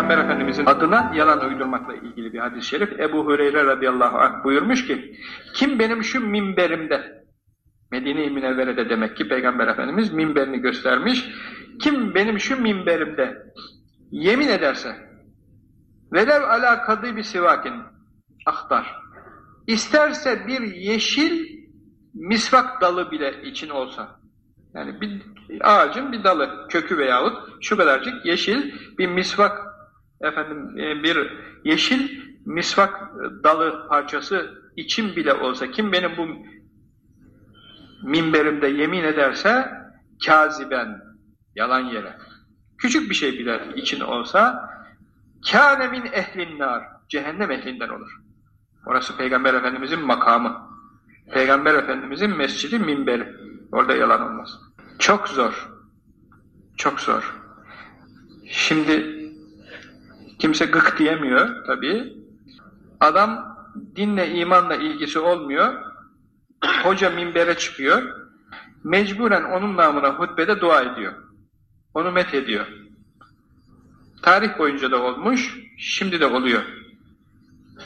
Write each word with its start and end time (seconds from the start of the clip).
Peygamber 0.00 0.24
Efendimizin 0.24 0.66
adına 0.66 1.12
yalan 1.14 1.48
uydurmakla 1.48 1.94
ilgili 1.94 2.32
bir 2.32 2.38
hadis-i 2.38 2.66
şerif. 2.66 3.00
Ebu 3.00 3.26
Hureyre 3.26 3.64
radıyallahu 3.64 4.18
anh 4.18 4.44
buyurmuş 4.44 4.86
ki, 4.86 5.16
kim 5.54 5.78
benim 5.78 6.04
şu 6.04 6.26
minberimde, 6.26 7.24
Medine-i 7.92 8.30
Münevvere'de 8.30 8.90
demek 8.90 9.16
ki 9.16 9.28
Peygamber 9.28 9.68
Efendimiz 9.68 10.12
minberini 10.12 10.58
göstermiş, 10.58 11.30
kim 11.80 12.14
benim 12.14 12.38
şu 12.38 12.62
minberimde 12.62 13.42
yemin 14.10 14.48
ederse, 14.48 14.96
velev 16.12 16.42
ala 16.42 17.00
bir 17.16 17.22
sivakin, 17.22 17.74
aktar, 18.46 18.96
isterse 19.66 20.46
bir 20.46 20.60
yeşil 20.74 21.60
misvak 22.14 22.80
dalı 22.80 23.10
bile 23.10 23.42
için 23.42 23.68
olsa, 23.68 24.20
yani 24.74 25.00
bir 25.00 25.22
ağacın 25.60 26.12
bir 26.12 26.24
dalı, 26.24 26.68
kökü 26.68 26.98
veyahut 26.98 27.48
şu 27.60 27.76
kadarcık 27.76 28.26
yeşil 28.26 28.72
bir 28.98 29.06
misvak, 29.06 29.69
efendim 30.20 30.78
e, 30.78 31.02
bir 31.02 31.32
yeşil 31.64 32.20
misvak 32.46 33.00
dalı 33.44 33.88
parçası 33.88 34.60
için 34.76 35.16
bile 35.16 35.34
olsa, 35.34 35.70
kim 35.70 35.92
benim 35.92 36.16
bu 36.16 36.28
minberimde 38.08 38.66
yemin 38.66 39.04
ederse, 39.04 39.70
kaziben, 40.26 41.02
yalan 41.54 41.80
yere, 41.80 42.16
küçük 42.78 43.10
bir 43.10 43.14
şey 43.14 43.32
bile 43.32 43.60
için 43.76 44.00
olsa, 44.00 44.70
kâne 45.50 45.88
min 45.88 46.04
ehlin 46.12 46.58
nar, 46.58 46.84
cehennem 47.08 47.50
ehlinden 47.50 47.88
olur. 47.88 48.20
Orası 48.86 49.16
Peygamber 49.16 49.54
Efendimizin 49.54 50.00
makamı. 50.00 50.70
Peygamber 51.32 51.74
Efendimizin 51.74 52.36
mescidi 52.36 52.78
minberi. 52.78 53.36
Orada 53.72 53.94
yalan 53.94 54.22
olmaz. 54.22 54.58
Çok 54.98 55.28
zor. 55.28 55.68
Çok 56.76 57.00
zor. 57.00 57.36
Şimdi 58.48 59.19
kimse 60.50 60.66
gık 60.66 60.98
diyemiyor 60.98 61.64
tabii. 61.66 62.16
Adam 63.00 63.56
dinle, 63.96 64.30
imanla 64.30 64.74
ilgisi 64.74 65.18
olmuyor. 65.18 65.74
Hoca 66.82 67.10
minbere 67.10 67.58
çıkıyor. 67.58 68.02
Mecburen 68.84 69.44
onun 69.44 69.76
namına 69.76 70.08
hutbede 70.08 70.60
dua 70.60 70.82
ediyor. 70.82 71.12
Onu 71.94 72.12
met 72.12 72.34
ediyor. 72.34 72.66
Tarih 74.22 74.58
boyunca 74.58 74.90
da 74.90 75.02
olmuş, 75.02 75.56
şimdi 75.78 76.20
de 76.20 76.26
oluyor. 76.26 76.62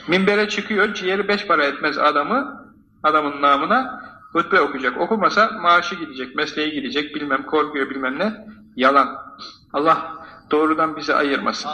Minbere 0.08 0.48
çıkıyor, 0.48 0.94
ciğeri 0.94 1.28
beş 1.28 1.46
para 1.46 1.64
etmez 1.64 1.98
adamı, 1.98 2.72
adamın 3.02 3.42
namına 3.42 4.00
hutbe 4.32 4.60
okuyacak. 4.60 5.00
Okumasa 5.00 5.50
maaşı 5.62 5.94
gidecek, 5.94 6.36
mesleği 6.36 6.72
gidecek, 6.72 7.14
bilmem 7.14 7.46
korkuyor 7.46 7.90
bilmem 7.90 8.18
ne. 8.18 8.46
Yalan. 8.76 9.16
Allah 9.72 10.26
doğrudan 10.50 10.96
bizi 10.96 11.14
ayırmasın. 11.14 11.70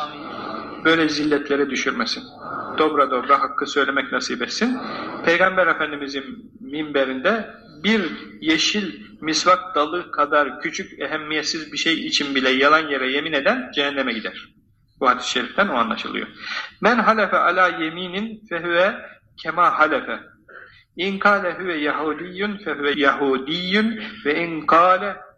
Böyle 0.85 1.09
zilletlere 1.09 1.71
düşürmesin. 1.71 2.23
Dobra 2.79 3.11
dobra 3.11 3.41
hakkı 3.41 3.67
söylemek 3.67 4.13
nasip 4.13 4.43
etsin. 4.43 4.79
Peygamber 5.25 5.67
Efendimizin 5.67 6.25
minberinde 6.61 7.51
bir 7.85 8.03
yeşil 8.41 9.01
misvak 9.21 9.75
dalı 9.75 10.13
kadar 10.13 10.61
küçük 10.61 11.01
ehemmiyetsiz 11.01 11.73
bir 11.73 11.79
şey 11.79 12.07
için 12.07 12.35
bile 12.35 12.51
yalan 12.51 12.89
yere 12.89 13.13
yemin 13.13 13.33
eden 13.33 13.71
cehenneme 13.75 14.13
gider. 14.13 14.55
Bu 15.01 15.09
hadis-i 15.09 15.31
şeriften 15.31 15.69
o 15.69 15.75
anlaşılıyor. 15.75 16.27
Men 16.81 16.99
halefe 16.99 17.37
ala 17.37 17.69
yeminin 17.69 18.47
fehüve 18.49 18.95
kema 19.43 19.79
halefe. 19.79 20.21
İn 20.97 21.19
kâle 21.19 21.53
huve 21.53 21.77
yahudiyyun 21.77 22.57
fehüve 22.57 22.93
yahudiyyun 22.97 24.01
ve 24.25 24.45
in 24.45 24.67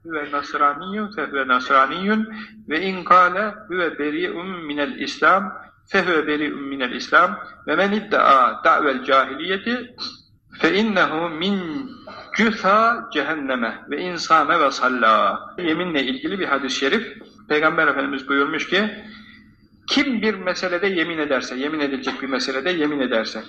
huve 0.05 0.33
nasraniyyun 0.33 1.11
fehüve 1.11 1.49
nasraniyyun 1.49 2.35
ve 2.69 2.83
in 2.83 3.05
kâle 3.05 3.55
huve 3.69 3.99
beri'un 3.99 4.65
minel 4.67 5.01
islam 5.01 5.53
fehüve 5.87 6.27
beri'un 6.27 6.63
minel 6.63 6.93
islam 6.93 7.39
ve 7.67 7.77
men 7.77 7.93
idda'a 7.93 8.65
da'vel 8.65 9.05
cahiliyeti 9.05 9.95
fe 10.61 10.75
innehu 10.75 11.29
min 11.29 11.91
cütha 12.37 13.09
cehenneme 13.13 13.85
ve 13.91 14.01
insame 14.01 14.61
ve 14.61 14.71
salla. 14.71 15.41
Yeminle 15.59 16.03
ilgili 16.03 16.39
bir 16.39 16.45
hadis-i 16.45 16.79
şerif. 16.79 17.19
Peygamber 17.49 17.89
Efendimiz 17.89 18.29
buyurmuş 18.29 18.69
ki 18.69 19.05
kim 19.87 20.23
bir 20.23 20.35
meselede 20.35 20.87
yemin 20.87 21.19
ederse, 21.19 21.57
yemin 21.57 21.81
edilecek 21.81 22.23
bir 22.23 22.29
meselede 22.29 22.71
yemin 22.71 23.01
ederse, 23.01 23.43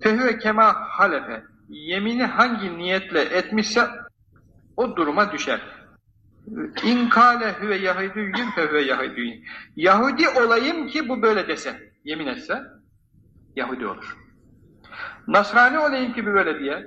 fehüve 0.00 0.38
kema 0.38 0.74
halefe, 0.74 1.42
yemini 1.68 2.24
hangi 2.24 2.78
niyetle 2.78 3.20
etmişse 3.20 3.90
o 4.76 4.96
duruma 4.96 5.32
düşer. 5.32 5.60
İnkale 6.84 7.54
hüve 7.60 7.76
yahudiyyin 7.76 8.50
fehüve 8.54 8.82
yahudiyyin. 8.82 9.44
Yahudi 9.76 10.28
olayım 10.28 10.86
ki 10.86 11.08
bu 11.08 11.22
böyle 11.22 11.48
dese, 11.48 11.92
yemin 12.04 12.26
etse, 12.26 12.62
Yahudi 13.56 13.86
olur. 13.86 14.16
Nasrani 15.26 15.78
olayım 15.78 16.12
ki 16.12 16.26
bu 16.26 16.34
böyle 16.34 16.60
diye, 16.60 16.86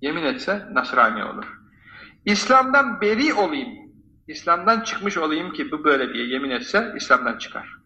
yemin 0.00 0.22
etse, 0.22 0.66
Nasrani 0.72 1.24
olur. 1.24 1.60
İslam'dan 2.24 3.00
beri 3.00 3.34
olayım, 3.34 3.68
İslam'dan 4.28 4.80
çıkmış 4.80 5.18
olayım 5.18 5.52
ki 5.52 5.72
bu 5.72 5.84
böyle 5.84 6.14
diye 6.14 6.26
yemin 6.26 6.50
etse, 6.50 6.92
İslam'dan 6.96 7.38
çıkar. 7.38 7.76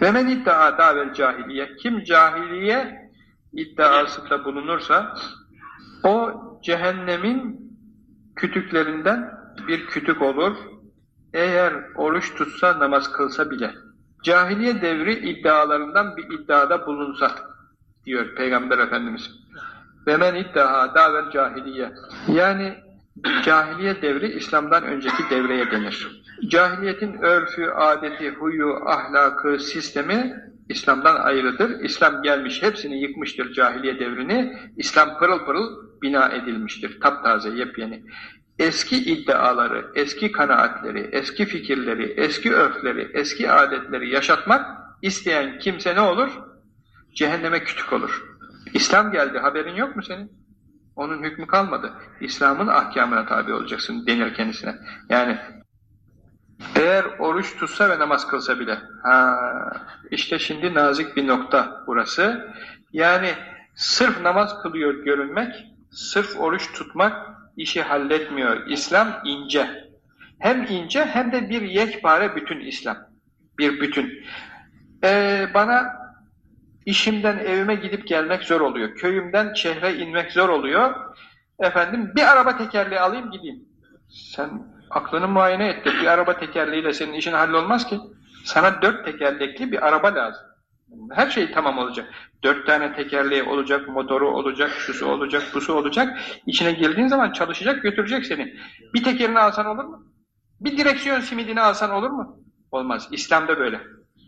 Ve 0.00 0.10
men 0.10 0.28
iddia 0.28 0.78
davel 0.78 1.14
cahiliye, 1.14 1.76
kim 1.76 2.04
cahiliye 2.04 3.10
iddiasında 3.52 4.44
bulunursa, 4.44 5.14
o 6.04 6.32
cehennemin 6.62 7.61
kütüklerinden 8.36 9.38
bir 9.68 9.86
kütük 9.86 10.22
olur. 10.22 10.56
Eğer 11.34 11.74
oruç 11.94 12.34
tutsa, 12.34 12.78
namaz 12.78 13.12
kılsa 13.12 13.50
bile. 13.50 13.74
Cahiliye 14.22 14.82
devri 14.82 15.14
iddialarından 15.14 16.16
bir 16.16 16.24
iddiada 16.38 16.86
bulunsa, 16.86 17.30
diyor 18.04 18.34
Peygamber 18.34 18.78
Efendimiz. 18.78 19.30
Ve 20.06 20.16
men 20.16 20.34
iddia 20.34 20.94
davel 20.94 21.30
cahiliye. 21.30 21.92
Yani 22.28 22.74
cahiliye 23.44 24.02
devri 24.02 24.32
İslam'dan 24.32 24.84
önceki 24.84 25.30
devreye 25.30 25.70
denir. 25.70 26.22
Cahiliyetin 26.48 27.22
örfü, 27.22 27.70
adeti, 27.70 28.30
huyu, 28.30 28.76
ahlakı, 28.86 29.58
sistemi 29.58 30.51
İslam'dan 30.72 31.16
ayrıdır. 31.16 31.80
İslam 31.80 32.22
gelmiş, 32.22 32.62
hepsini 32.62 33.02
yıkmıştır 33.02 33.52
cahiliye 33.52 33.98
devrini. 33.98 34.56
İslam 34.76 35.18
pırıl 35.18 35.44
pırıl 35.44 35.66
bina 36.02 36.28
edilmiştir. 36.28 37.00
Taptaze, 37.00 37.50
yepyeni. 37.50 38.02
Eski 38.58 38.96
iddiaları, 38.96 39.92
eski 39.94 40.32
kanaatleri, 40.32 41.08
eski 41.12 41.46
fikirleri, 41.46 42.14
eski 42.16 42.54
örfleri, 42.54 43.10
eski 43.14 43.50
adetleri 43.50 44.10
yaşatmak 44.10 44.66
isteyen 45.02 45.58
kimse 45.58 45.94
ne 45.94 46.00
olur? 46.00 46.30
Cehenneme 47.14 47.64
kütük 47.64 47.92
olur. 47.92 48.22
İslam 48.74 49.12
geldi, 49.12 49.38
haberin 49.38 49.74
yok 49.74 49.96
mu 49.96 50.02
senin? 50.02 50.32
Onun 50.96 51.22
hükmü 51.22 51.46
kalmadı. 51.46 51.92
İslam'ın 52.20 52.66
ahkamına 52.66 53.26
tabi 53.26 53.52
olacaksın 53.52 54.06
denir 54.06 54.34
kendisine. 54.34 54.74
Yani 55.08 55.38
eğer 56.76 57.04
oruç 57.18 57.56
tutsa 57.56 57.90
ve 57.90 57.98
namaz 57.98 58.26
kılsa 58.26 58.60
bile. 58.60 58.78
Ha, 59.02 59.36
işte 60.10 60.38
şimdi 60.38 60.74
nazik 60.74 61.16
bir 61.16 61.26
nokta 61.26 61.84
burası. 61.86 62.54
Yani 62.92 63.28
sırf 63.74 64.20
namaz 64.20 64.62
kılıyor 64.62 65.04
görünmek, 65.04 65.66
sırf 65.90 66.40
oruç 66.40 66.72
tutmak 66.72 67.32
işi 67.56 67.82
halletmiyor. 67.82 68.66
İslam 68.66 69.20
ince. 69.24 69.92
Hem 70.38 70.66
ince 70.68 71.04
hem 71.04 71.32
de 71.32 71.50
bir 71.50 71.62
yekpare 71.62 72.36
bütün 72.36 72.60
İslam. 72.60 72.96
Bir 73.58 73.80
bütün. 73.80 74.24
Ee, 75.04 75.46
bana 75.54 76.02
işimden 76.86 77.38
evime 77.38 77.74
gidip 77.74 78.06
gelmek 78.06 78.42
zor 78.42 78.60
oluyor. 78.60 78.94
Köyümden 78.94 79.54
şehre 79.54 79.94
inmek 79.94 80.32
zor 80.32 80.48
oluyor. 80.48 80.94
Efendim 81.58 82.12
bir 82.16 82.32
araba 82.32 82.56
tekerleği 82.56 83.00
alayım 83.00 83.30
gideyim. 83.30 83.64
Sen 84.08 84.50
aklını 84.92 85.28
muayene 85.28 85.68
et. 85.68 85.86
Bir 85.86 86.06
araba 86.06 86.38
tekerleğiyle 86.38 86.92
senin 86.92 87.12
işin 87.12 87.32
hallolmaz 87.32 87.86
ki. 87.86 88.00
Sana 88.44 88.82
dört 88.82 89.04
tekerlekli 89.04 89.72
bir 89.72 89.86
araba 89.86 90.14
lazım. 90.14 90.42
Her 91.12 91.30
şey 91.30 91.52
tamam 91.52 91.78
olacak. 91.78 92.06
Dört 92.44 92.66
tane 92.66 92.94
tekerleği 92.94 93.42
olacak, 93.42 93.88
motoru 93.88 94.30
olacak, 94.30 94.70
şusu 94.70 95.06
olacak, 95.06 95.42
busu 95.54 95.74
olacak. 95.74 96.18
İçine 96.46 96.72
girdiğin 96.72 97.08
zaman 97.08 97.32
çalışacak, 97.32 97.82
götürecek 97.82 98.26
seni. 98.26 98.54
Bir 98.94 99.04
tekerini 99.04 99.38
alsan 99.38 99.66
olur 99.66 99.84
mu? 99.84 100.06
Bir 100.60 100.78
direksiyon 100.78 101.20
simidini 101.20 101.60
alsan 101.60 101.90
olur 101.90 102.10
mu? 102.10 102.38
Olmaz. 102.70 103.08
İslam'da 103.10 103.58
böyle. 103.58 103.80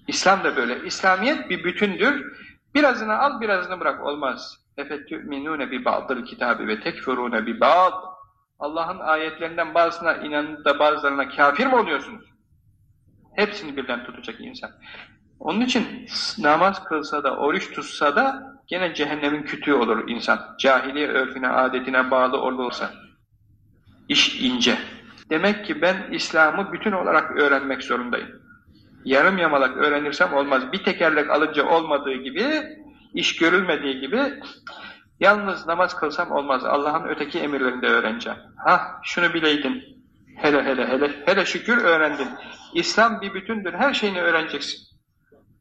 İslam 0.08 0.44
da 0.44 0.56
böyle. 0.56 0.84
İslamiyet 0.86 1.50
bir 1.50 1.64
bütündür. 1.64 2.24
Birazını 2.74 3.18
al, 3.18 3.40
birazını 3.40 3.80
bırak. 3.80 4.06
Olmaz. 4.06 4.58
Kitabı 6.24 6.66
ve 6.66 6.80
tekfurûne 6.80 7.46
bi 7.46 7.60
ba'd. 7.60 8.13
Allah'ın 8.58 8.98
ayetlerinden 8.98 9.74
bazısına 9.74 10.14
inanıp 10.14 10.64
da 10.64 10.78
bazılarına 10.78 11.28
kafir 11.28 11.66
mi 11.66 11.74
oluyorsunuz? 11.74 12.24
Hepsini 13.36 13.76
birden 13.76 14.04
tutacak 14.04 14.40
insan. 14.40 14.70
Onun 15.40 15.60
için 15.60 16.06
namaz 16.38 16.84
kılsa 16.84 17.24
da, 17.24 17.36
oruç 17.36 17.72
tutsa 17.72 18.16
da 18.16 18.54
gene 18.66 18.94
cehennemin 18.94 19.42
kütüğü 19.42 19.74
olur 19.74 20.08
insan. 20.08 20.40
Cahiliye 20.58 21.08
örfüne, 21.08 21.48
adetine 21.48 22.10
bağlı 22.10 22.36
olursa. 22.36 22.90
İş 24.08 24.40
ince. 24.40 24.78
Demek 25.30 25.64
ki 25.64 25.82
ben 25.82 26.12
İslam'ı 26.12 26.72
bütün 26.72 26.92
olarak 26.92 27.30
öğrenmek 27.30 27.82
zorundayım. 27.82 28.28
Yarım 29.04 29.38
yamalak 29.38 29.76
öğrenirsem 29.76 30.34
olmaz. 30.34 30.72
Bir 30.72 30.84
tekerlek 30.84 31.30
alınca 31.30 31.68
olmadığı 31.68 32.14
gibi, 32.14 32.62
iş 33.14 33.36
görülmediği 33.36 34.00
gibi 34.00 34.40
yalnız 35.20 35.66
namaz 35.66 35.96
kılsam 35.96 36.30
olmaz. 36.30 36.64
Allah'ın 36.64 37.08
öteki 37.08 37.40
emirlerini 37.40 37.82
de 37.82 37.86
öğreneceğim. 37.86 38.38
Ha, 38.56 39.00
şunu 39.02 39.34
bileydin. 39.34 39.82
Hele 40.36 40.64
hele 40.64 40.88
hele 40.88 41.22
hele 41.26 41.44
şükür 41.44 41.78
öğrendin. 41.78 42.28
İslam 42.74 43.20
bir 43.20 43.34
bütündür. 43.34 43.74
Her 43.74 43.94
şeyini 43.94 44.20
öğreneceksin. 44.20 44.78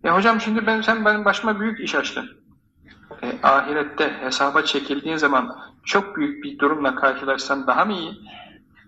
E 0.03 0.09
hocam 0.09 0.41
şimdi 0.41 0.67
ben 0.67 0.81
sen 0.81 1.05
benim 1.05 1.25
başıma 1.25 1.59
büyük 1.59 1.79
iş 1.79 1.95
açtın. 1.95 2.29
E, 3.21 3.33
ahirette 3.43 4.13
hesaba 4.21 4.61
çekildiğin 4.61 5.15
zaman 5.15 5.57
çok 5.85 6.15
büyük 6.17 6.43
bir 6.43 6.59
durumla 6.59 6.95
karşılaşsan 6.95 7.67
daha 7.67 7.85
mı 7.85 7.93
iyi? 7.93 8.13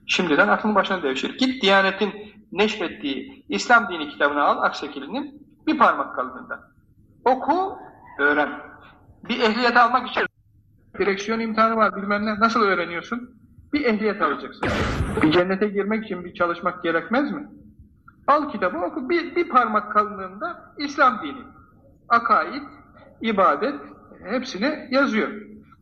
Şimdiden 0.08 0.48
aklın 0.48 0.76
başına 0.76 1.04
devşir. 1.04 1.38
Git 1.38 1.64
Diyanet'in 1.64 2.14
neşrettiği 2.52 3.46
İslam 3.50 3.90
dini 3.90 4.10
kitabını 4.10 4.44
al 4.44 4.62
Aksekili'nin 4.62 5.48
bir 5.68 5.78
parmak 5.78 6.16
kalınlığında. 6.16 6.60
Oku, 7.26 7.78
öğren. 8.20 8.50
Bir 9.30 9.40
ehliyet 9.40 9.78
almak 9.78 10.10
için 10.10 10.26
direksiyon 11.00 11.40
imtihanı 11.40 11.76
var 11.76 11.96
bilmem 11.96 12.26
ne. 12.26 12.40
Nasıl 12.40 12.62
öğreniyorsun? 12.62 13.30
Bir 13.74 13.86
ehliyet 13.86 14.22
alacaksın. 14.22 14.70
Bir 15.22 15.32
cennete 15.32 15.68
girmek 15.68 16.06
için 16.06 16.26
bir 16.26 16.34
çalışmak 16.34 16.84
gerekmez 16.84 17.32
mi? 17.32 17.48
Al 18.28 18.52
kitabı 18.52 18.78
oku. 18.78 19.10
Bir, 19.10 19.36
bir 19.36 19.50
parmak 19.50 19.94
kalınlığında 19.94 20.74
İslam 20.78 21.22
dini. 21.24 21.44
Akaid, 22.10 22.64
ibadet 23.22 23.76
hepsini 24.24 24.88
yazıyor. 24.92 25.30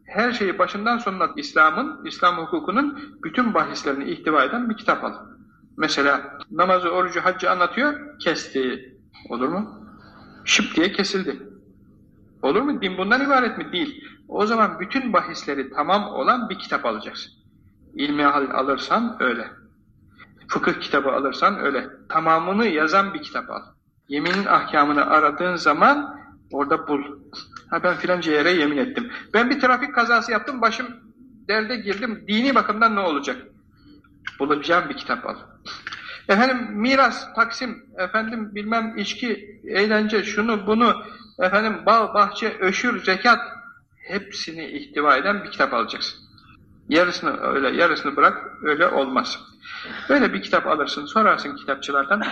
Her 0.06 0.32
şeyi 0.32 0.60
başından 0.60 0.98
sonuna 0.98 1.30
İslam'ın, 1.36 2.06
İslam 2.06 2.38
hukukunun 2.38 3.18
bütün 3.24 3.54
bahislerini 3.54 4.04
ihtiva 4.04 4.44
eden 4.44 4.70
bir 4.70 4.78
kitap 4.78 5.04
al. 5.04 5.14
Mesela 5.78 6.38
namazı, 6.52 6.90
orucu, 6.90 7.22
haccı 7.22 7.52
anlatıyor, 7.52 8.20
kesti. 8.20 8.94
Olur 9.30 9.48
mu? 9.48 9.88
Şıp 10.46 10.76
diye 10.76 10.92
kesildi. 10.92 11.53
Olur 12.44 12.62
mu? 12.62 12.82
Din 12.82 12.98
bundan 12.98 13.26
ibaret 13.26 13.58
mi? 13.58 13.72
Değil. 13.72 14.04
O 14.28 14.46
zaman 14.46 14.80
bütün 14.80 15.14
bahisleri 15.14 15.70
tamam 15.70 16.04
olan 16.04 16.50
bir 16.50 16.60
kitap 16.60 16.86
alacaksın. 16.86 17.34
İlmi 17.96 18.26
alırsan 18.26 19.18
öyle. 19.20 19.48
Fıkıh 20.48 20.80
kitabı 20.80 21.12
alırsan 21.12 21.60
öyle. 21.60 21.90
Tamamını 22.10 22.66
yazan 22.68 23.14
bir 23.14 23.22
kitap 23.22 23.50
al. 23.50 23.62
Yeminin 24.08 24.46
ahkamını 24.46 25.06
aradığın 25.06 25.56
zaman 25.56 26.20
orada 26.52 26.88
bul. 26.88 27.04
Ha 27.70 27.84
ben 27.84 27.96
filanca 27.96 28.32
yere 28.32 28.52
yemin 28.52 28.78
ettim. 28.78 29.12
Ben 29.34 29.50
bir 29.50 29.60
trafik 29.60 29.96
kazası 29.96 30.32
yaptım, 30.32 30.62
başım 30.62 30.88
derde 31.48 31.76
girdim. 31.76 32.26
Dini 32.28 32.56
bakımdan 32.56 32.96
ne 32.96 33.00
olacak? 33.00 33.38
Bulacağım 34.40 34.90
bir 34.90 34.98
kitap 34.98 35.26
al. 35.26 35.36
Efendim 36.30 36.58
miras, 36.72 37.34
taksim, 37.36 37.86
efendim 37.98 38.56
bilmem 38.56 38.94
içki, 38.98 39.62
eğlence, 39.68 40.24
şunu 40.24 40.68
bunu, 40.68 40.96
efendim 41.40 41.86
bağ, 41.86 42.14
bahçe, 42.14 42.58
öşür, 42.60 43.04
zekat 43.04 43.40
hepsini 43.96 44.66
ihtiva 44.66 45.18
eden 45.18 45.44
bir 45.44 45.52
kitap 45.52 45.74
alacaksın. 45.74 46.20
Yarısını 46.90 47.42
öyle, 47.42 47.70
yarısını 47.70 48.16
bırak, 48.16 48.52
öyle 48.64 48.88
olmaz. 48.88 49.40
Böyle 50.10 50.34
bir 50.34 50.42
kitap 50.42 50.68
alırsın, 50.68 51.06
sorarsın 51.06 51.56
kitapçılardan, 51.56 52.24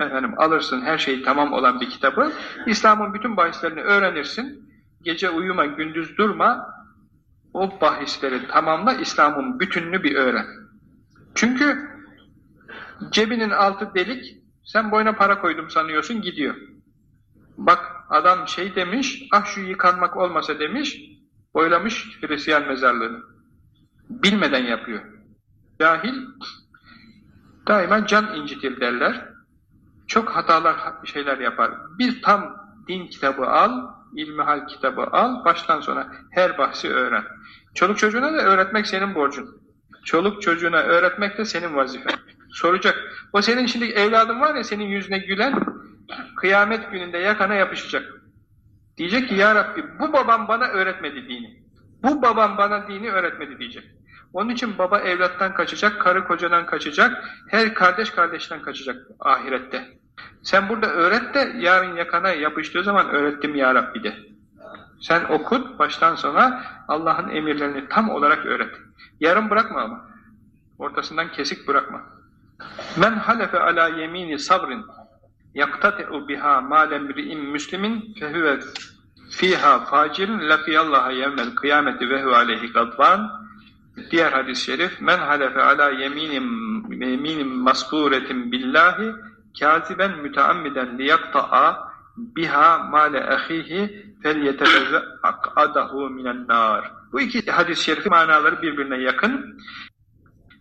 efendim 0.00 0.34
alırsın 0.36 0.82
her 0.82 0.98
şeyi 0.98 1.22
tamam 1.22 1.52
olan 1.52 1.80
bir 1.80 1.90
kitabı, 1.90 2.32
İslam'ın 2.66 3.14
bütün 3.14 3.36
bahislerini 3.36 3.80
öğrenirsin, 3.80 4.70
gece 5.02 5.30
uyuma, 5.30 5.66
gündüz 5.66 6.16
durma, 6.16 6.74
o 7.54 7.80
bahisleri 7.80 8.48
tamamla, 8.48 8.92
İslam'ın 8.92 9.60
bütününü 9.60 10.02
bir 10.02 10.14
öğren. 10.14 10.46
Çünkü 11.34 11.90
cebinin 13.10 13.50
altı 13.50 13.94
delik, 13.94 14.36
sen 14.64 14.90
boyuna 14.90 15.12
para 15.12 15.40
koydum 15.40 15.70
sanıyorsun, 15.70 16.22
gidiyor. 16.22 16.54
Bak 17.58 17.99
adam 18.10 18.48
şey 18.48 18.74
demiş, 18.74 19.22
ah 19.32 19.46
şu 19.46 19.60
yıkanmak 19.60 20.16
olmasa 20.16 20.58
demiş, 20.58 21.00
boylamış 21.54 22.18
Hristiyan 22.20 22.66
mezarlığını. 22.66 23.22
Bilmeden 24.10 24.64
yapıyor. 24.64 25.00
Cahil 25.80 26.14
daima 27.66 28.06
can 28.06 28.34
incitir 28.34 28.80
derler. 28.80 29.28
Çok 30.06 30.28
hatalar 30.28 30.76
şeyler 31.04 31.38
yapar. 31.38 31.70
Bir 31.98 32.22
tam 32.22 32.56
din 32.88 33.06
kitabı 33.06 33.46
al, 33.46 33.70
ilmihal 34.14 34.66
kitabı 34.66 35.02
al, 35.02 35.44
baştan 35.44 35.80
sona 35.80 36.12
her 36.30 36.58
bahsi 36.58 36.88
öğren. 36.88 37.24
Çoluk 37.74 37.98
çocuğuna 37.98 38.32
da 38.32 38.42
öğretmek 38.42 38.86
senin 38.86 39.14
borcun. 39.14 39.60
Çoluk 40.04 40.42
çocuğuna 40.42 40.76
öğretmek 40.76 41.38
de 41.38 41.44
senin 41.44 41.76
vazifen. 41.76 42.14
Soracak. 42.50 42.96
O 43.32 43.42
senin 43.42 43.66
şimdi 43.66 43.84
evladın 43.84 44.40
var 44.40 44.54
ya 44.54 44.64
senin 44.64 44.84
yüzüne 44.84 45.18
gülen, 45.18 45.60
kıyamet 46.36 46.92
gününde 46.92 47.18
yakana 47.18 47.54
yapışacak. 47.54 48.20
Diyecek 48.96 49.28
ki 49.28 49.34
ya 49.34 49.54
Rabbi 49.54 49.84
bu 49.98 50.12
babam 50.12 50.48
bana 50.48 50.66
öğretmedi 50.66 51.28
dini. 51.28 51.62
Bu 52.02 52.22
babam 52.22 52.58
bana 52.58 52.88
dini 52.88 53.10
öğretmedi 53.10 53.58
diyecek. 53.58 53.84
Onun 54.32 54.50
için 54.50 54.78
baba 54.78 54.98
evlattan 54.98 55.54
kaçacak, 55.54 56.00
karı 56.00 56.24
kocadan 56.24 56.66
kaçacak, 56.66 57.24
her 57.48 57.74
kardeş 57.74 58.10
kardeşten 58.10 58.62
kaçacak 58.62 58.96
ahirette. 59.20 59.88
Sen 60.42 60.68
burada 60.68 60.86
öğret 60.86 61.34
de 61.34 61.52
yarın 61.58 61.96
yakana 61.96 62.30
yapıştığı 62.30 62.82
zaman 62.82 63.10
öğrettim 63.10 63.54
ya 63.54 63.74
Rabbi 63.74 64.02
de. 64.02 64.16
Sen 65.00 65.24
okut 65.24 65.78
baştan 65.78 66.14
sona 66.14 66.62
Allah'ın 66.88 67.28
emirlerini 67.28 67.88
tam 67.88 68.10
olarak 68.10 68.46
öğret. 68.46 68.76
Yarım 69.20 69.50
bırakma 69.50 69.80
ama. 69.80 70.10
Ortasından 70.78 71.32
kesik 71.32 71.68
bırakma. 71.68 72.02
Men 72.96 73.12
halefe 73.12 73.58
ala 73.58 73.88
yemini 73.88 74.38
sabrin 74.38 74.84
yaktate'u 75.54 76.28
biha 76.28 76.60
malem 76.60 77.14
ri'in 77.14 77.40
müslimin 77.40 78.14
fehuve 78.20 78.60
fiha 79.30 79.84
facirin 79.84 80.48
lakiyallaha 80.48 81.10
yevmel 81.10 81.54
kıyameti 81.54 82.10
ve 82.10 82.22
hu 82.22 82.30
aleyhi 82.30 82.72
gadban 82.72 83.40
Diğer 84.10 84.32
hadis-i 84.32 84.64
şerif 84.64 85.00
men 85.00 85.18
halefe 85.18 85.62
ala 85.62 85.90
yeminim 85.90 87.02
yeminim 87.02 87.48
masburetin 87.48 88.52
billahi 88.52 89.12
kâziben 89.60 90.18
müteammiden 90.18 90.98
liyakta'a 90.98 91.90
biha 92.16 92.78
male 92.78 93.30
ahihi 93.30 94.06
felyetebezze 94.22 95.02
ak'adahu 95.22 96.10
minen 96.10 96.48
nar. 96.48 96.92
Bu 97.12 97.20
iki 97.20 97.50
hadis-i 97.50 97.84
şerifin 97.84 98.10
manaları 98.10 98.62
birbirine 98.62 98.96
yakın. 99.02 99.60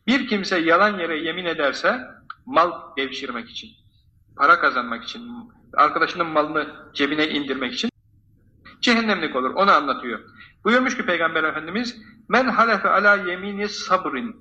Bir 0.08 0.28
kimse 0.28 0.58
yalan 0.58 1.00
yere 1.00 1.18
yemin 1.18 1.46
ederse 1.46 2.00
mal 2.46 2.72
devşirmek 2.98 3.50
için, 3.50 3.70
para 4.40 4.60
kazanmak 4.60 5.04
için, 5.04 5.22
arkadaşının 5.74 6.28
malını 6.28 6.68
cebine 6.94 7.30
indirmek 7.30 7.74
için 7.74 7.90
cehennemlik 8.82 9.36
olur. 9.36 9.50
Onu 9.50 9.72
anlatıyor. 9.72 10.20
Buyurmuş 10.64 10.98
ki 10.98 11.06
Peygamber 11.06 11.44
Efendimiz 11.44 12.02
Men 12.30 12.48
halefe 12.48 12.90
ala 12.90 13.16
yemini 13.16 13.70
sabrin 13.70 14.36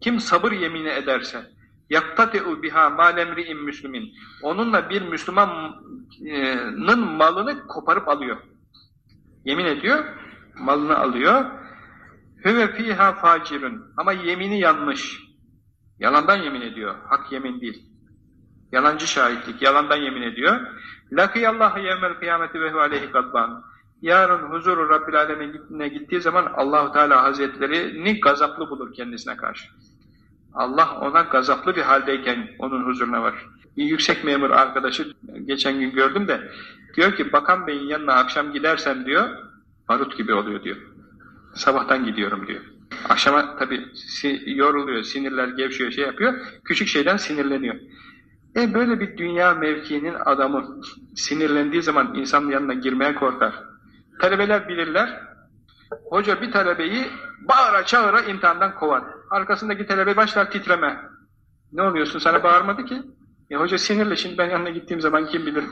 Kim 0.00 0.20
sabır 0.20 0.52
yemini 0.52 0.88
ederse 0.88 1.50
yaktate'u 1.90 2.62
biha 2.62 2.90
malemri'in 2.90 3.64
müslümin 3.64 4.12
onunla 4.42 4.90
bir 4.90 5.02
Müslümanın 5.02 7.00
malını 7.16 7.66
koparıp 7.66 8.08
alıyor. 8.08 8.36
Yemin 9.44 9.64
ediyor, 9.64 10.04
malını 10.54 10.98
alıyor. 10.98 11.44
Hüve 12.44 12.72
fiha 12.72 13.12
facirun 13.12 13.92
ama 13.96 14.12
yemini 14.12 14.60
yanlış. 14.60 15.20
Yalandan 15.98 16.36
yemin 16.36 16.60
ediyor, 16.60 16.94
hak 17.08 17.32
yemin 17.32 17.60
değil. 17.60 17.89
Yalancı 18.72 19.06
şahitlik, 19.06 19.62
yalandan 19.62 19.96
yemin 19.96 20.22
ediyor. 20.22 20.60
Lakiyallahu 21.12 21.78
yevmel 21.78 22.14
kıyameti 22.14 22.60
ve 22.60 22.72
aleyhi 22.80 23.06
gadban. 23.06 23.64
Yarın 24.02 24.50
huzuru 24.50 24.88
Rabbil 24.88 25.20
Alemin'e 25.20 25.88
gittiği 25.88 26.20
zaman 26.20 26.52
Allahu 26.56 26.92
Teala 26.92 27.22
Hazretlerini 27.22 28.20
gazaplı 28.20 28.70
bulur 28.70 28.94
kendisine 28.94 29.36
karşı. 29.36 29.68
Allah 30.54 30.98
ona 31.00 31.20
gazaplı 31.20 31.76
bir 31.76 31.82
haldeyken 31.82 32.48
onun 32.58 32.86
huzuruna 32.86 33.22
var. 33.22 33.34
Bir 33.76 33.84
yüksek 33.84 34.24
memur 34.24 34.50
arkadaşı 34.50 35.14
geçen 35.44 35.80
gün 35.80 35.90
gördüm 35.90 36.28
de 36.28 36.50
diyor 36.96 37.16
ki 37.16 37.32
Bakan 37.32 37.66
Bey'in 37.66 37.86
yanına 37.86 38.12
akşam 38.12 38.52
gidersem 38.52 39.06
diyor 39.06 39.28
barut 39.88 40.18
gibi 40.18 40.34
oluyor 40.34 40.62
diyor. 40.62 40.76
Sabahtan 41.54 42.04
gidiyorum 42.04 42.46
diyor. 42.46 42.60
Akşama 43.08 43.56
tabi 43.56 43.86
yoruluyor, 44.46 45.02
sinirler 45.02 45.48
gevşiyor, 45.48 45.90
şey 45.90 46.04
yapıyor. 46.04 46.34
Küçük 46.64 46.88
şeyden 46.88 47.16
sinirleniyor. 47.16 47.76
E 48.56 48.74
böyle 48.74 49.00
bir 49.00 49.16
dünya 49.16 49.54
mevkiinin 49.54 50.14
adamı 50.24 50.80
sinirlendiği 51.16 51.82
zaman 51.82 52.14
insanın 52.14 52.50
yanına 52.50 52.74
girmeye 52.74 53.14
korkar. 53.14 53.54
Talebeler 54.20 54.68
bilirler. 54.68 55.22
Hoca 56.10 56.42
bir 56.42 56.52
talebeyi 56.52 57.06
bağıra 57.48 57.84
çağıra 57.86 58.20
imtihandan 58.20 58.74
kovar. 58.74 59.02
Arkasındaki 59.30 59.86
talebe 59.86 60.16
başlar 60.16 60.50
titreme. 60.50 61.00
Ne 61.72 61.82
oluyorsun 61.82 62.18
sana 62.18 62.42
bağırmadı 62.42 62.84
ki? 62.84 63.02
E 63.50 63.56
hoca 63.56 63.78
sinirli 63.78 64.16
şimdi 64.16 64.38
ben 64.38 64.50
yanına 64.50 64.70
gittiğim 64.70 65.00
zaman 65.00 65.26
kim 65.26 65.46
bilir 65.46 65.64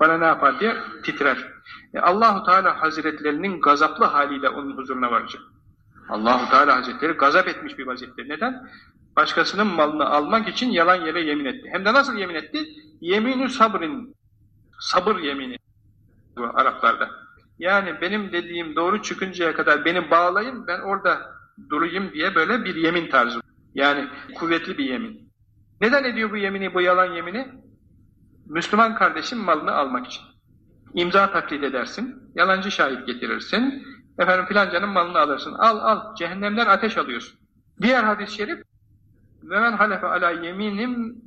bana 0.00 0.18
ne 0.18 0.24
yapar 0.24 0.60
diye 0.60 0.76
titrer. 1.02 1.52
E 1.94 2.00
Allahu 2.00 2.44
Teala 2.46 2.82
Hazretlerinin 2.82 3.60
gazaplı 3.60 4.04
haliyle 4.04 4.48
onun 4.48 4.76
huzuruna 4.76 5.10
varacak. 5.10 5.42
Allahu 6.08 6.50
Teala 6.50 6.76
Hazretleri 6.76 7.12
gazap 7.12 7.48
etmiş 7.48 7.78
bir 7.78 7.86
vaziyette. 7.86 8.22
Neden? 8.28 8.68
Başkasının 9.16 9.66
malını 9.66 10.10
almak 10.10 10.48
için 10.48 10.70
yalan 10.70 11.06
yere 11.06 11.20
yemin 11.20 11.44
etti. 11.44 11.68
Hem 11.72 11.84
de 11.84 11.92
nasıl 11.92 12.16
yemin 12.16 12.34
etti? 12.34 12.68
Yeminü 13.00 13.48
sabrin, 13.48 14.16
sabır 14.80 15.18
yemini 15.18 15.56
bu 16.36 16.44
Araplarda. 16.54 17.10
Yani 17.58 18.00
benim 18.00 18.32
dediğim 18.32 18.76
doğru 18.76 19.02
çıkıncaya 19.02 19.54
kadar 19.54 19.84
beni 19.84 20.10
bağlayın, 20.10 20.66
ben 20.66 20.80
orada 20.80 21.36
durayım 21.70 22.12
diye 22.12 22.34
böyle 22.34 22.64
bir 22.64 22.74
yemin 22.74 23.10
tarzı. 23.10 23.40
Yani 23.74 24.08
kuvvetli 24.34 24.78
bir 24.78 24.84
yemin. 24.84 25.32
Neden 25.80 26.04
ediyor 26.04 26.30
bu 26.30 26.36
yemini, 26.36 26.74
bu 26.74 26.80
yalan 26.80 27.14
yemini? 27.14 27.48
Müslüman 28.46 28.94
kardeşin 28.94 29.38
malını 29.38 29.72
almak 29.72 30.06
için. 30.06 30.22
İmza 30.94 31.32
taklit 31.32 31.64
edersin, 31.64 32.32
yalancı 32.34 32.70
şahit 32.70 33.06
getirirsin, 33.06 33.86
efendim 34.18 34.46
filancanın 34.46 34.88
malını 34.88 35.18
alırsın. 35.18 35.54
Al 35.54 35.78
al, 35.78 36.14
cehennemden 36.14 36.66
ateş 36.66 36.98
alıyorsun. 36.98 37.38
Diğer 37.82 38.04
hadis-i 38.04 38.34
şerif, 38.34 38.62
ve 39.44 39.60
men 39.60 39.72
halefe 39.72 40.06
ala 40.06 40.30
yeminim 40.30 41.22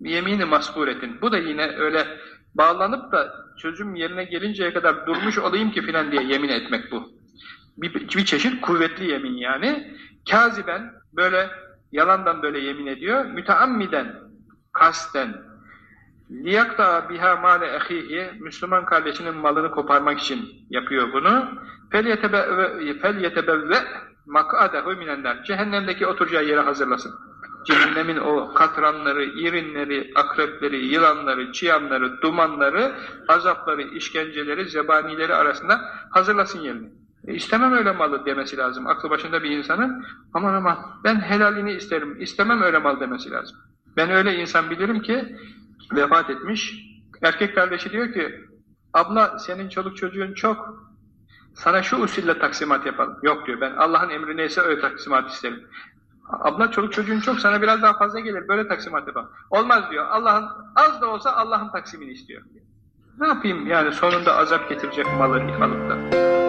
yemini 0.00 0.44
masburetin. 0.44 1.20
Bu 1.20 1.32
da 1.32 1.38
yine 1.38 1.76
öyle 1.76 2.06
bağlanıp 2.54 3.12
da 3.12 3.32
çözüm 3.58 3.94
yerine 3.94 4.24
gelinceye 4.24 4.72
kadar 4.72 5.06
durmuş 5.06 5.38
olayım 5.38 5.70
ki 5.70 5.82
filan 5.82 6.12
diye 6.12 6.22
yemin 6.22 6.48
etmek 6.48 6.92
bu. 6.92 7.08
Bir, 7.76 7.94
bir 7.94 8.24
çeşit 8.24 8.60
kuvvetli 8.60 9.10
yemin 9.10 9.36
yani. 9.36 9.96
Kaziben 10.30 10.92
böyle 11.12 11.50
yalandan 11.92 12.42
böyle 12.42 12.58
yemin 12.58 12.86
ediyor. 12.86 13.24
Müteammiden, 13.24 14.14
kasten, 14.72 15.36
liyakta 16.30 17.08
biha 17.10 17.36
male 17.36 17.66
ehihi 17.66 18.30
Müslüman 18.40 18.84
kardeşinin 18.84 19.34
malını 19.36 19.70
koparmak 19.70 20.18
için 20.18 20.48
yapıyor 20.70 21.12
bunu. 21.12 21.48
Felyetebevve 23.02 23.78
mak'adehu 24.26 24.90
minenler. 24.90 25.44
Cehennemdeki 25.44 26.06
oturacağı 26.06 26.44
yeri 26.44 26.60
hazırlasın. 26.60 27.14
Cehennemin 27.66 28.16
o 28.16 28.54
katranları, 28.54 29.24
irinleri, 29.24 30.12
akrepleri, 30.14 30.86
yılanları, 30.86 31.52
çıyanları, 31.52 32.22
dumanları, 32.22 32.94
azapları, 33.28 33.82
işkenceleri, 33.82 34.68
zebanileri 34.68 35.34
arasında 35.34 35.80
hazırlasın 36.10 36.60
yerini. 36.60 36.88
E 37.26 37.34
istemem 37.34 37.72
öyle 37.72 37.92
malı 37.92 38.26
demesi 38.26 38.56
lazım. 38.56 38.86
Aklı 38.86 39.10
başında 39.10 39.42
bir 39.42 39.50
insanın 39.50 40.04
aman 40.34 40.54
aman 40.54 40.78
ben 41.04 41.20
helalini 41.20 41.72
isterim, 41.72 42.20
istemem 42.20 42.62
öyle 42.62 42.78
mal 42.78 43.00
demesi 43.00 43.30
lazım. 43.30 43.56
Ben 43.96 44.10
öyle 44.10 44.34
insan 44.34 44.70
bilirim 44.70 45.02
ki 45.02 45.36
vefat 45.92 46.30
etmiş. 46.30 46.86
Erkek 47.22 47.54
kardeşi 47.54 47.90
diyor 47.90 48.12
ki 48.12 48.44
abla 48.94 49.38
senin 49.38 49.68
çoluk 49.68 49.96
çocuğun 49.96 50.34
çok 50.34 50.86
sana 51.54 51.82
şu 51.82 51.96
usulle 51.96 52.38
taksimat 52.38 52.86
yapalım. 52.86 53.18
Yok 53.22 53.46
diyor 53.46 53.60
ben 53.60 53.72
Allah'ın 53.72 54.10
emri 54.10 54.36
neyse 54.36 54.60
öyle 54.60 54.80
taksimat 54.80 55.30
isterim. 55.30 55.66
Abla 56.28 56.70
çoluk 56.70 56.92
çocuğun 56.92 57.20
çok 57.20 57.40
sana 57.40 57.62
biraz 57.62 57.82
daha 57.82 57.98
fazla 57.98 58.20
gelir 58.20 58.48
böyle 58.48 58.68
taksimat 58.68 59.06
yapalım. 59.06 59.30
Olmaz 59.50 59.90
diyor 59.90 60.06
Allah'ın 60.06 60.48
az 60.76 61.00
da 61.00 61.08
olsa 61.08 61.36
Allah'ın 61.36 61.68
taksimini 61.68 62.10
istiyor. 62.10 62.42
Ne 63.20 63.28
yapayım 63.28 63.66
yani 63.66 63.92
sonunda 63.92 64.36
azap 64.36 64.68
getirecek 64.68 65.06
malı 65.18 65.34
alıp 65.34 65.90
da. 65.90 66.45